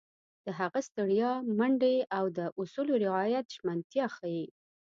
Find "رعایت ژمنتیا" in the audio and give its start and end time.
3.05-4.05